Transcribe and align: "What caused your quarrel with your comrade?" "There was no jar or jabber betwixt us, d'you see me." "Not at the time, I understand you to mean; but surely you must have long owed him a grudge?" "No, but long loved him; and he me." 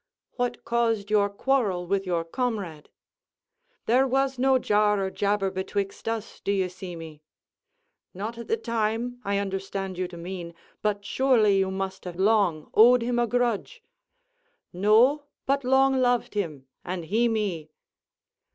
"What 0.31 0.65
caused 0.65 1.11
your 1.11 1.29
quarrel 1.29 1.85
with 1.85 2.07
your 2.07 2.25
comrade?" 2.25 2.89
"There 3.85 4.07
was 4.07 4.39
no 4.39 4.57
jar 4.57 4.99
or 4.99 5.11
jabber 5.11 5.51
betwixt 5.51 6.07
us, 6.09 6.39
d'you 6.39 6.69
see 6.69 6.95
me." 6.95 7.21
"Not 8.11 8.39
at 8.39 8.47
the 8.47 8.57
time, 8.57 9.21
I 9.23 9.37
understand 9.37 9.99
you 9.99 10.07
to 10.07 10.17
mean; 10.17 10.55
but 10.81 11.05
surely 11.05 11.59
you 11.59 11.69
must 11.69 12.05
have 12.05 12.15
long 12.15 12.71
owed 12.73 13.03
him 13.03 13.19
a 13.19 13.27
grudge?" 13.27 13.83
"No, 14.73 15.25
but 15.45 15.63
long 15.63 16.01
loved 16.01 16.33
him; 16.33 16.65
and 16.83 17.05
he 17.05 17.27
me." 17.27 17.69